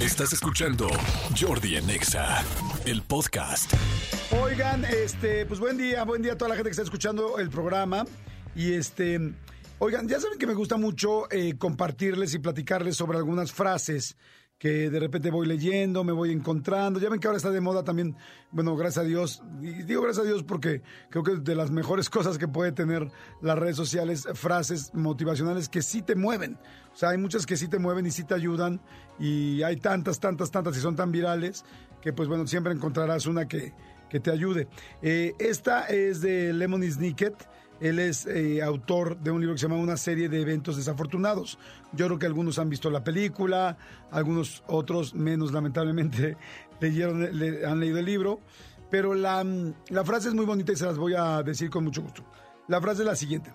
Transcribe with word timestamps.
Estás 0.00 0.32
escuchando 0.32 0.88
Jordi 1.38 1.76
Anexa, 1.76 2.42
el 2.86 3.02
podcast. 3.02 3.70
Oigan, 4.42 4.82
este, 4.86 5.44
pues 5.44 5.60
buen 5.60 5.76
día, 5.76 6.04
buen 6.04 6.22
día 6.22 6.32
a 6.32 6.38
toda 6.38 6.48
la 6.48 6.54
gente 6.54 6.70
que 6.70 6.72
está 6.72 6.82
escuchando 6.82 7.38
el 7.38 7.50
programa. 7.50 8.06
Y 8.56 8.72
este, 8.72 9.20
oigan, 9.78 10.08
ya 10.08 10.18
saben 10.18 10.38
que 10.38 10.46
me 10.46 10.54
gusta 10.54 10.78
mucho 10.78 11.30
eh, 11.30 11.58
compartirles 11.58 12.32
y 12.32 12.38
platicarles 12.38 12.96
sobre 12.96 13.18
algunas 13.18 13.52
frases 13.52 14.16
que 14.60 14.90
de 14.90 15.00
repente 15.00 15.30
voy 15.30 15.46
leyendo, 15.46 16.04
me 16.04 16.12
voy 16.12 16.30
encontrando. 16.32 17.00
Ya 17.00 17.08
ven 17.08 17.18
que 17.18 17.26
ahora 17.26 17.38
está 17.38 17.50
de 17.50 17.62
moda 17.62 17.82
también, 17.82 18.14
bueno, 18.52 18.76
gracias 18.76 19.06
a 19.06 19.08
Dios, 19.08 19.42
y 19.62 19.84
digo 19.84 20.02
gracias 20.02 20.26
a 20.26 20.28
Dios 20.28 20.42
porque 20.42 20.82
creo 21.08 21.24
que 21.24 21.36
de 21.36 21.54
las 21.54 21.70
mejores 21.70 22.10
cosas 22.10 22.36
que 22.36 22.46
puede 22.46 22.70
tener 22.70 23.10
las 23.40 23.58
redes 23.58 23.76
sociales, 23.76 24.28
frases 24.34 24.92
motivacionales 24.92 25.70
que 25.70 25.80
sí 25.80 26.02
te 26.02 26.14
mueven. 26.14 26.58
O 26.92 26.96
sea, 26.96 27.08
hay 27.08 27.16
muchas 27.16 27.46
que 27.46 27.56
sí 27.56 27.68
te 27.68 27.78
mueven 27.78 28.04
y 28.04 28.10
sí 28.10 28.22
te 28.22 28.34
ayudan, 28.34 28.82
y 29.18 29.62
hay 29.62 29.78
tantas, 29.78 30.20
tantas, 30.20 30.50
tantas, 30.50 30.76
y 30.76 30.80
son 30.80 30.94
tan 30.94 31.10
virales, 31.10 31.64
que 32.02 32.12
pues 32.12 32.28
bueno, 32.28 32.46
siempre 32.46 32.74
encontrarás 32.74 33.24
una 33.24 33.48
que, 33.48 33.72
que 34.10 34.20
te 34.20 34.30
ayude. 34.30 34.68
Eh, 35.00 35.32
esta 35.38 35.86
es 35.86 36.20
de 36.20 36.52
Lemony 36.52 36.90
Snicket 36.90 37.48
él 37.80 37.98
es 37.98 38.26
eh, 38.26 38.62
autor 38.62 39.18
de 39.18 39.30
un 39.30 39.40
libro 39.40 39.54
que 39.54 39.60
se 39.60 39.66
llama 39.66 39.80
Una 39.80 39.96
serie 39.96 40.28
de 40.28 40.40
eventos 40.40 40.76
desafortunados. 40.76 41.58
Yo 41.92 42.06
creo 42.06 42.18
que 42.18 42.26
algunos 42.26 42.58
han 42.58 42.68
visto 42.68 42.90
la 42.90 43.02
película, 43.02 43.78
algunos 44.10 44.62
otros 44.66 45.14
menos 45.14 45.52
lamentablemente 45.52 46.36
leyeron, 46.80 47.24
han 47.66 47.80
leído 47.80 47.98
el 47.98 48.04
libro. 48.04 48.40
Pero 48.90 49.14
la, 49.14 49.44
la 49.88 50.04
frase 50.04 50.28
es 50.28 50.34
muy 50.34 50.44
bonita 50.44 50.72
y 50.72 50.76
se 50.76 50.84
las 50.84 50.98
voy 50.98 51.14
a 51.14 51.42
decir 51.42 51.70
con 51.70 51.84
mucho 51.84 52.02
gusto. 52.02 52.24
La 52.68 52.80
frase 52.80 53.02
es 53.02 53.06
la 53.06 53.16
siguiente. 53.16 53.52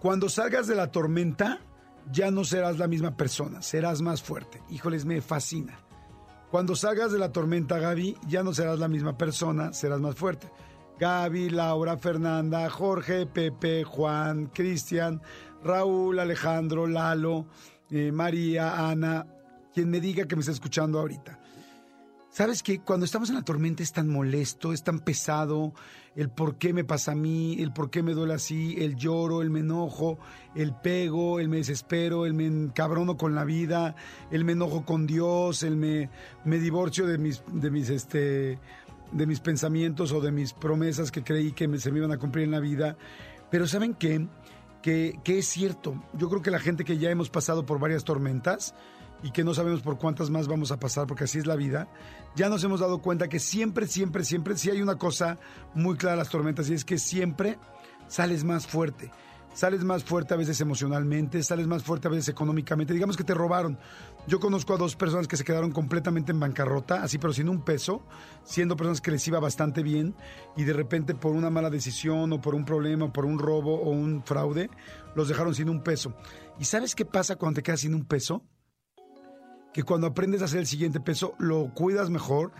Cuando 0.00 0.28
salgas 0.28 0.66
de 0.66 0.74
la 0.74 0.90
tormenta, 0.90 1.60
ya 2.10 2.30
no 2.30 2.44
serás 2.44 2.78
la 2.78 2.88
misma 2.88 3.16
persona, 3.16 3.62
serás 3.62 4.00
más 4.00 4.22
fuerte. 4.22 4.60
Híjoles, 4.70 5.04
me 5.04 5.20
fascina. 5.20 5.78
Cuando 6.50 6.76
salgas 6.76 7.12
de 7.12 7.18
la 7.18 7.32
tormenta, 7.32 7.78
Gaby, 7.78 8.16
ya 8.28 8.42
no 8.42 8.52
serás 8.52 8.78
la 8.78 8.88
misma 8.88 9.16
persona, 9.16 9.72
serás 9.72 10.00
más 10.00 10.14
fuerte. 10.16 10.50
Gaby, 10.98 11.50
Laura, 11.50 11.96
Fernanda, 11.96 12.68
Jorge, 12.70 13.26
Pepe, 13.26 13.84
Juan, 13.84 14.46
Cristian, 14.46 15.20
Raúl, 15.64 16.18
Alejandro, 16.18 16.86
Lalo, 16.86 17.46
eh, 17.90 18.12
María, 18.12 18.88
Ana, 18.88 19.26
quien 19.74 19.90
me 19.90 20.00
diga 20.00 20.26
que 20.26 20.36
me 20.36 20.40
está 20.40 20.52
escuchando 20.52 20.98
ahorita. 20.98 21.38
¿Sabes 22.32 22.62
qué? 22.62 22.80
Cuando 22.80 23.04
estamos 23.04 23.28
en 23.28 23.34
la 23.34 23.44
tormenta 23.44 23.82
es 23.82 23.92
tan 23.92 24.08
molesto, 24.08 24.72
es 24.72 24.82
tan 24.82 25.00
pesado, 25.00 25.74
el 26.16 26.30
por 26.30 26.56
qué 26.56 26.72
me 26.72 26.82
pasa 26.82 27.12
a 27.12 27.14
mí, 27.14 27.56
el 27.60 27.74
por 27.74 27.90
qué 27.90 28.02
me 28.02 28.14
duele 28.14 28.32
así, 28.32 28.74
el 28.78 28.96
lloro, 28.96 29.42
el 29.42 29.50
me 29.50 29.60
enojo, 29.60 30.18
el 30.54 30.74
pego, 30.74 31.40
el 31.40 31.50
me 31.50 31.58
desespero, 31.58 32.24
el 32.24 32.32
me 32.32 32.46
encabrono 32.46 33.18
con 33.18 33.34
la 33.34 33.44
vida, 33.44 33.96
el 34.30 34.46
me 34.46 34.52
enojo 34.52 34.86
con 34.86 35.06
Dios, 35.06 35.62
el 35.62 35.76
me, 35.76 36.08
me 36.46 36.58
divorcio 36.58 37.06
de 37.06 37.18
mis, 37.18 37.42
de 37.52 37.70
mis, 37.70 37.90
este, 37.90 38.58
de 39.12 39.26
mis 39.26 39.40
pensamientos 39.40 40.12
o 40.12 40.20
de 40.20 40.32
mis 40.32 40.52
promesas 40.52 41.10
que 41.10 41.22
creí 41.22 41.52
que 41.52 41.78
se 41.78 41.92
me 41.92 41.98
iban 41.98 42.12
a 42.12 42.18
cumplir 42.18 42.44
en 42.44 42.50
la 42.50 42.60
vida. 42.60 42.96
Pero 43.50 43.66
¿saben 43.66 43.94
qué? 43.94 44.26
Que, 44.82 45.18
que 45.22 45.38
es 45.38 45.46
cierto. 45.46 46.02
Yo 46.14 46.28
creo 46.28 46.42
que 46.42 46.50
la 46.50 46.58
gente 46.58 46.84
que 46.84 46.98
ya 46.98 47.10
hemos 47.10 47.30
pasado 47.30 47.64
por 47.64 47.78
varias 47.78 48.04
tormentas 48.04 48.74
y 49.22 49.30
que 49.30 49.44
no 49.44 49.54
sabemos 49.54 49.82
por 49.82 49.98
cuántas 49.98 50.30
más 50.30 50.48
vamos 50.48 50.72
a 50.72 50.80
pasar, 50.80 51.06
porque 51.06 51.24
así 51.24 51.38
es 51.38 51.46
la 51.46 51.54
vida, 51.54 51.88
ya 52.34 52.48
nos 52.48 52.64
hemos 52.64 52.80
dado 52.80 53.00
cuenta 53.00 53.28
que 53.28 53.38
siempre, 53.38 53.86
siempre, 53.86 54.24
siempre, 54.24 54.56
sí 54.56 54.70
hay 54.70 54.82
una 54.82 54.96
cosa 54.96 55.38
muy 55.74 55.96
clara 55.96 56.16
las 56.16 56.28
tormentas 56.28 56.68
y 56.68 56.74
es 56.74 56.84
que 56.84 56.98
siempre 56.98 57.58
sales 58.08 58.42
más 58.42 58.66
fuerte 58.66 59.12
sales 59.52 59.84
más 59.84 60.04
fuerte 60.04 60.34
a 60.34 60.36
veces 60.36 60.60
emocionalmente, 60.60 61.42
sales 61.42 61.66
más 61.66 61.82
fuerte 61.82 62.08
a 62.08 62.10
veces 62.10 62.28
económicamente. 62.28 62.94
Digamos 62.94 63.16
que 63.16 63.24
te 63.24 63.34
robaron. 63.34 63.78
Yo 64.26 64.40
conozco 64.40 64.74
a 64.74 64.76
dos 64.76 64.96
personas 64.96 65.28
que 65.28 65.36
se 65.36 65.44
quedaron 65.44 65.72
completamente 65.72 66.32
en 66.32 66.40
bancarrota, 66.40 67.02
así 67.02 67.18
pero 67.18 67.32
sin 67.32 67.48
un 67.48 67.62
peso, 67.64 68.02
siendo 68.44 68.76
personas 68.76 69.00
que 69.00 69.10
les 69.10 69.26
iba 69.26 69.40
bastante 69.40 69.82
bien 69.82 70.14
y 70.56 70.64
de 70.64 70.72
repente 70.72 71.14
por 71.14 71.32
una 71.32 71.50
mala 71.50 71.70
decisión 71.70 72.32
o 72.32 72.40
por 72.40 72.54
un 72.54 72.64
problema, 72.64 73.06
o 73.06 73.12
por 73.12 73.24
un 73.24 73.38
robo 73.38 73.80
o 73.80 73.90
un 73.90 74.22
fraude, 74.22 74.70
los 75.14 75.28
dejaron 75.28 75.54
sin 75.54 75.68
un 75.68 75.82
peso. 75.82 76.14
¿Y 76.58 76.64
sabes 76.64 76.94
qué 76.94 77.04
pasa 77.04 77.36
cuando 77.36 77.56
te 77.56 77.62
quedas 77.62 77.80
sin 77.80 77.94
un 77.94 78.04
peso? 78.04 78.44
Que 79.72 79.82
cuando 79.82 80.06
aprendes 80.06 80.42
a 80.42 80.44
hacer 80.44 80.60
el 80.60 80.66
siguiente 80.66 81.00
peso, 81.00 81.34
lo 81.38 81.72
cuidas 81.74 82.10
mejor, 82.10 82.52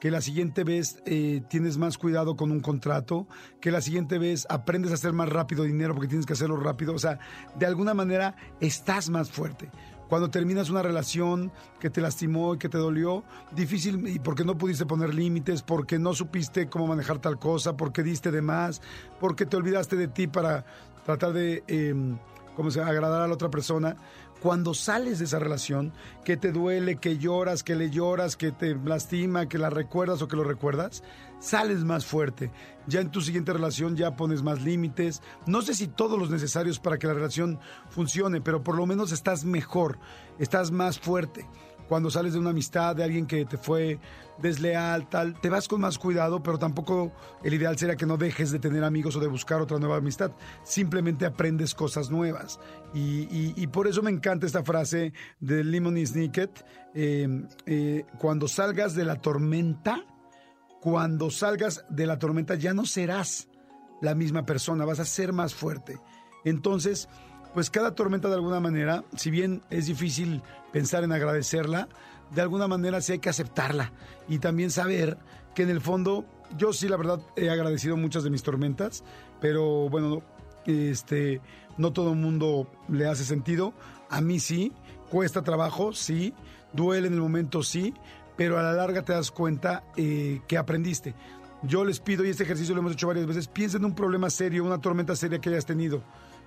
que 0.00 0.10
la 0.10 0.22
siguiente 0.22 0.64
vez 0.64 1.02
eh, 1.04 1.42
tienes 1.48 1.76
más 1.76 1.98
cuidado 1.98 2.34
con 2.34 2.50
un 2.50 2.60
contrato, 2.60 3.28
que 3.60 3.70
la 3.70 3.82
siguiente 3.82 4.18
vez 4.18 4.46
aprendes 4.48 4.90
a 4.90 4.94
hacer 4.94 5.12
más 5.12 5.28
rápido 5.28 5.64
dinero 5.64 5.94
porque 5.94 6.08
tienes 6.08 6.26
que 6.26 6.32
hacerlo 6.32 6.56
rápido. 6.56 6.94
O 6.94 6.98
sea, 6.98 7.18
de 7.58 7.66
alguna 7.66 7.94
manera 7.94 8.34
estás 8.60 9.10
más 9.10 9.30
fuerte. 9.30 9.70
Cuando 10.08 10.28
terminas 10.28 10.70
una 10.70 10.82
relación 10.82 11.52
que 11.78 11.88
te 11.88 12.00
lastimó 12.00 12.54
y 12.54 12.58
que 12.58 12.68
te 12.68 12.78
dolió, 12.78 13.22
difícil, 13.52 14.08
y 14.08 14.18
porque 14.18 14.44
no 14.44 14.58
pudiste 14.58 14.84
poner 14.84 15.14
límites, 15.14 15.62
porque 15.62 16.00
no 16.00 16.14
supiste 16.14 16.68
cómo 16.68 16.88
manejar 16.88 17.20
tal 17.20 17.38
cosa, 17.38 17.76
porque 17.76 18.02
diste 18.02 18.32
de 18.32 18.42
más, 18.42 18.82
porque 19.20 19.46
te 19.46 19.56
olvidaste 19.56 19.94
de 19.94 20.08
ti 20.08 20.26
para 20.26 20.64
tratar 21.04 21.32
de 21.32 21.62
eh, 21.68 21.94
¿cómo 22.60 22.70
se, 22.70 22.82
agradar 22.82 23.22
a 23.22 23.26
la 23.26 23.32
otra 23.32 23.50
persona 23.50 23.96
cuando 24.42 24.74
sales 24.74 25.18
de 25.18 25.24
esa 25.24 25.38
relación, 25.38 25.94
que 26.26 26.36
te 26.36 26.52
duele, 26.52 26.96
que 26.96 27.16
lloras, 27.16 27.62
que 27.62 27.74
le 27.74 27.88
lloras, 27.88 28.36
que 28.36 28.52
te 28.52 28.74
lastima, 28.74 29.48
que 29.48 29.56
la 29.56 29.70
recuerdas 29.70 30.20
o 30.20 30.28
que 30.28 30.36
lo 30.36 30.44
recuerdas, 30.44 31.02
sales 31.38 31.84
más 31.84 32.04
fuerte. 32.04 32.50
Ya 32.86 33.00
en 33.00 33.10
tu 33.10 33.22
siguiente 33.22 33.54
relación 33.54 33.96
ya 33.96 34.14
pones 34.14 34.42
más 34.42 34.60
límites. 34.60 35.22
No 35.46 35.62
sé 35.62 35.72
si 35.72 35.88
todos 35.88 36.18
los 36.18 36.28
necesarios 36.28 36.78
para 36.78 36.98
que 36.98 37.06
la 37.06 37.14
relación 37.14 37.58
funcione, 37.88 38.42
pero 38.42 38.62
por 38.62 38.76
lo 38.76 38.84
menos 38.84 39.10
estás 39.10 39.46
mejor, 39.46 39.98
estás 40.38 40.70
más 40.70 40.98
fuerte 40.98 41.46
cuando 41.90 42.08
sales 42.08 42.34
de 42.34 42.38
una 42.38 42.50
amistad 42.50 42.94
de 42.94 43.02
alguien 43.02 43.26
que 43.26 43.44
te 43.44 43.56
fue 43.56 43.98
desleal, 44.38 45.08
tal, 45.08 45.34
te 45.40 45.50
vas 45.50 45.66
con 45.66 45.80
más 45.80 45.98
cuidado, 45.98 46.40
pero 46.40 46.56
tampoco 46.56 47.10
el 47.42 47.52
ideal 47.52 47.76
sería 47.76 47.96
que 47.96 48.06
no 48.06 48.16
dejes 48.16 48.52
de 48.52 48.60
tener 48.60 48.84
amigos 48.84 49.16
o 49.16 49.20
de 49.20 49.26
buscar 49.26 49.60
otra 49.60 49.80
nueva 49.80 49.96
amistad. 49.96 50.30
Simplemente 50.62 51.26
aprendes 51.26 51.74
cosas 51.74 52.08
nuevas. 52.08 52.60
Y, 52.94 53.66
por 53.72 53.88
eso 53.88 54.02
me 54.02 54.10
encanta 54.12 54.46
esta 54.46 54.62
frase 54.62 55.12
de 55.40 55.64
Lemony 55.64 56.06
Snicket. 56.06 56.64
Eh, 56.94 57.44
eh, 57.66 58.06
cuando 58.20 58.46
salgas 58.46 58.94
de 58.94 59.04
la 59.04 59.16
tormenta, 59.16 60.04
cuando 60.80 61.28
salgas 61.28 61.84
de 61.90 62.06
la 62.06 62.20
tormenta 62.20 62.54
ya 62.54 62.72
no 62.72 62.86
serás 62.86 63.48
la 64.00 64.14
misma 64.14 64.46
persona, 64.46 64.84
vas 64.84 65.00
a 65.00 65.04
ser 65.04 65.32
más 65.32 65.56
fuerte. 65.56 65.98
Entonces, 66.44 67.08
pues 67.54 67.70
cada 67.70 67.94
tormenta 67.94 68.28
de 68.28 68.34
alguna 68.34 68.60
manera, 68.60 69.04
si 69.16 69.30
bien 69.30 69.62
es 69.70 69.86
difícil 69.86 70.42
pensar 70.72 71.04
en 71.04 71.12
agradecerla, 71.12 71.88
de 72.34 72.40
alguna 72.40 72.68
manera 72.68 73.00
sí 73.00 73.12
hay 73.12 73.18
que 73.18 73.28
aceptarla 73.28 73.92
y 74.28 74.38
también 74.38 74.70
saber 74.70 75.18
que 75.54 75.62
en 75.62 75.70
el 75.70 75.80
fondo 75.80 76.24
yo 76.56 76.72
sí 76.72 76.88
la 76.88 76.96
verdad 76.96 77.20
he 77.36 77.50
agradecido 77.50 77.96
muchas 77.96 78.22
de 78.22 78.30
mis 78.30 78.42
tormentas, 78.42 79.04
pero 79.40 79.88
bueno, 79.88 80.22
este 80.66 81.40
no 81.76 81.92
todo 81.92 82.10
el 82.10 82.18
mundo 82.18 82.70
le 82.88 83.06
hace 83.06 83.24
sentido, 83.24 83.72
a 84.10 84.20
mí 84.20 84.38
sí, 84.38 84.72
cuesta 85.10 85.42
trabajo, 85.42 85.92
sí, 85.92 86.34
duele 86.72 87.08
en 87.08 87.14
el 87.14 87.20
momento, 87.20 87.62
sí, 87.62 87.94
pero 88.36 88.58
a 88.58 88.62
la 88.62 88.72
larga 88.72 89.02
te 89.02 89.12
das 89.12 89.30
cuenta 89.30 89.84
eh, 89.96 90.40
que 90.46 90.58
aprendiste. 90.58 91.14
Yo 91.62 91.84
les 91.84 92.00
pido, 92.00 92.24
y 92.24 92.30
este 92.30 92.44
ejercicio 92.44 92.74
lo 92.74 92.80
hemos 92.80 92.92
hecho 92.92 93.06
varias 93.06 93.26
veces, 93.26 93.48
piensa 93.48 93.76
en 93.76 93.84
un 93.84 93.94
problema 93.94 94.30
serio, 94.30 94.64
una 94.64 94.80
tormenta 94.80 95.14
seria 95.14 95.40
que 95.40 95.50
hayas 95.50 95.66
tenido 95.66 96.02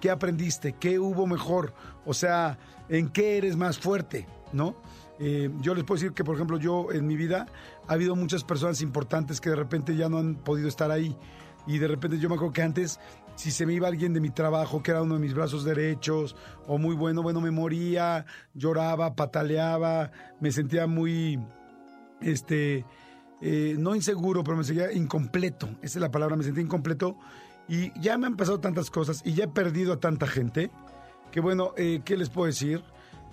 ¿Qué 0.00 0.10
aprendiste? 0.10 0.74
¿Qué 0.74 0.98
hubo 0.98 1.26
mejor? 1.26 1.74
O 2.04 2.14
sea, 2.14 2.58
¿en 2.88 3.08
qué 3.08 3.38
eres 3.38 3.56
más 3.56 3.78
fuerte? 3.78 4.26
¿No? 4.52 4.76
Eh, 5.18 5.50
yo 5.60 5.74
les 5.74 5.84
puedo 5.84 5.98
decir 5.98 6.12
que, 6.12 6.24
por 6.24 6.34
ejemplo, 6.34 6.58
yo 6.58 6.92
en 6.92 7.06
mi 7.06 7.16
vida 7.16 7.46
ha 7.86 7.92
habido 7.92 8.14
muchas 8.14 8.44
personas 8.44 8.82
importantes 8.82 9.40
que 9.40 9.50
de 9.50 9.56
repente 9.56 9.96
ya 9.96 10.08
no 10.08 10.18
han 10.18 10.36
podido 10.36 10.68
estar 10.68 10.90
ahí. 10.90 11.16
Y 11.66 11.78
de 11.78 11.88
repente 11.88 12.18
yo 12.18 12.28
me 12.28 12.36
acuerdo 12.36 12.52
que 12.52 12.62
antes, 12.62 13.00
si 13.34 13.50
se 13.50 13.66
me 13.66 13.72
iba 13.72 13.88
alguien 13.88 14.12
de 14.12 14.20
mi 14.20 14.30
trabajo, 14.30 14.82
que 14.82 14.92
era 14.92 15.02
uno 15.02 15.14
de 15.14 15.20
mis 15.20 15.34
brazos 15.34 15.64
derechos, 15.64 16.36
o 16.66 16.78
muy 16.78 16.94
bueno, 16.94 17.22
bueno, 17.22 17.40
me 17.40 17.50
moría, 17.50 18.26
lloraba, 18.54 19.16
pataleaba, 19.16 20.12
me 20.40 20.52
sentía 20.52 20.86
muy, 20.86 21.40
este, 22.20 22.84
eh, 23.40 23.74
no 23.78 23.94
inseguro, 23.94 24.44
pero 24.44 24.56
me 24.56 24.64
sentía 24.64 24.92
incompleto. 24.92 25.68
Esa 25.82 25.98
es 25.98 26.02
la 26.02 26.10
palabra, 26.10 26.36
me 26.36 26.44
sentía 26.44 26.62
incompleto 26.62 27.16
y 27.68 27.98
ya 28.00 28.16
me 28.18 28.26
han 28.26 28.36
pasado 28.36 28.60
tantas 28.60 28.90
cosas 28.90 29.22
y 29.24 29.34
ya 29.34 29.44
he 29.44 29.48
perdido 29.48 29.92
a 29.92 30.00
tanta 30.00 30.26
gente 30.26 30.70
que 31.30 31.40
bueno, 31.40 31.72
eh, 31.76 32.00
¿qué 32.04 32.16
les 32.16 32.30
puedo 32.30 32.46
decir? 32.46 32.82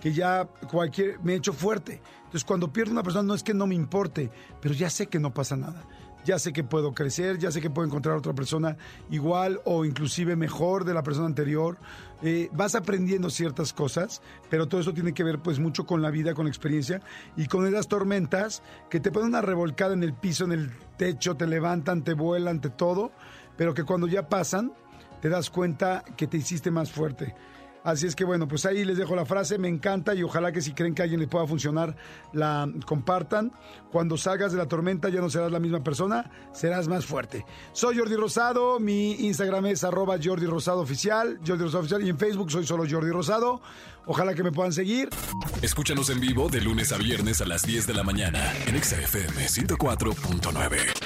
Que 0.00 0.12
ya 0.12 0.46
cualquier, 0.70 1.20
me 1.20 1.32
he 1.32 1.36
hecho 1.36 1.52
fuerte. 1.52 2.02
Entonces 2.18 2.44
cuando 2.44 2.72
pierdo 2.72 2.92
una 2.92 3.02
persona 3.02 3.22
no 3.22 3.34
es 3.34 3.42
que 3.42 3.54
no 3.54 3.66
me 3.66 3.74
importe, 3.74 4.30
pero 4.60 4.74
ya 4.74 4.90
sé 4.90 5.06
que 5.06 5.18
no 5.18 5.32
pasa 5.32 5.56
nada. 5.56 5.84
Ya 6.24 6.38
sé 6.38 6.52
que 6.52 6.64
puedo 6.64 6.92
crecer, 6.92 7.38
ya 7.38 7.50
sé 7.50 7.60
que 7.60 7.68
puedo 7.68 7.86
encontrar 7.86 8.16
otra 8.16 8.32
persona 8.32 8.78
igual 9.10 9.60
o 9.64 9.84
inclusive 9.84 10.36
mejor 10.36 10.84
de 10.84 10.94
la 10.94 11.02
persona 11.02 11.26
anterior. 11.26 11.78
Eh, 12.22 12.48
vas 12.52 12.74
aprendiendo 12.74 13.28
ciertas 13.28 13.74
cosas, 13.74 14.22
pero 14.48 14.66
todo 14.66 14.80
eso 14.80 14.94
tiene 14.94 15.12
que 15.12 15.22
ver 15.22 15.40
pues 15.40 15.58
mucho 15.58 15.84
con 15.84 16.00
la 16.00 16.10
vida, 16.10 16.32
con 16.32 16.46
la 16.46 16.50
experiencia 16.50 17.02
y 17.36 17.46
con 17.46 17.66
esas 17.66 17.88
tormentas 17.88 18.62
que 18.88 19.00
te 19.00 19.12
ponen 19.12 19.28
una 19.28 19.42
revolcada 19.42 19.92
en 19.92 20.02
el 20.02 20.14
piso, 20.14 20.44
en 20.44 20.52
el 20.52 20.70
techo, 20.96 21.36
te 21.36 21.46
levantan, 21.46 22.04
te 22.04 22.14
vuelan, 22.14 22.60
te 22.60 22.70
todo 22.70 23.12
pero 23.56 23.74
que 23.74 23.84
cuando 23.84 24.06
ya 24.06 24.28
pasan 24.28 24.72
te 25.20 25.28
das 25.28 25.50
cuenta 25.50 26.04
que 26.16 26.26
te 26.26 26.36
hiciste 26.36 26.70
más 26.70 26.92
fuerte. 26.92 27.34
Así 27.84 28.06
es 28.06 28.16
que 28.16 28.24
bueno, 28.24 28.48
pues 28.48 28.64
ahí 28.64 28.82
les 28.82 28.96
dejo 28.96 29.14
la 29.14 29.26
frase, 29.26 29.58
me 29.58 29.68
encanta 29.68 30.14
y 30.14 30.22
ojalá 30.22 30.52
que 30.52 30.62
si 30.62 30.72
creen 30.72 30.94
que 30.94 31.02
alguien 31.02 31.20
le 31.20 31.28
pueda 31.28 31.46
funcionar, 31.46 31.94
la 32.32 32.66
compartan. 32.86 33.52
Cuando 33.92 34.16
salgas 34.16 34.52
de 34.52 34.58
la 34.58 34.66
tormenta 34.66 35.10
ya 35.10 35.20
no 35.20 35.28
serás 35.28 35.52
la 35.52 35.60
misma 35.60 35.84
persona, 35.84 36.30
serás 36.54 36.88
más 36.88 37.04
fuerte. 37.04 37.44
Soy 37.72 37.98
Jordi 37.98 38.16
Rosado, 38.16 38.80
mi 38.80 39.12
Instagram 39.26 39.66
es 39.66 39.84
arroba 39.84 40.16
Jordi 40.22 40.46
Rosado 40.46 40.80
Oficial, 40.80 41.38
Jordi 41.46 41.64
Rosado 41.64 41.80
Oficial 41.80 42.02
y 42.02 42.08
en 42.08 42.18
Facebook 42.18 42.50
soy 42.50 42.66
solo 42.66 42.84
Jordi 42.88 43.10
Rosado. 43.10 43.60
Ojalá 44.06 44.34
que 44.34 44.42
me 44.42 44.50
puedan 44.50 44.72
seguir. 44.72 45.10
Escúchanos 45.60 46.08
en 46.08 46.20
vivo 46.20 46.48
de 46.48 46.62
lunes 46.62 46.90
a 46.90 46.96
viernes 46.96 47.42
a 47.42 47.44
las 47.44 47.62
10 47.62 47.86
de 47.86 47.92
la 47.92 48.02
mañana 48.02 48.50
en 48.66 48.82
XFM 48.82 49.46
104.9. 49.46 51.03